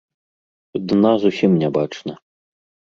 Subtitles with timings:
[0.93, 2.13] Дна зусім не бачна.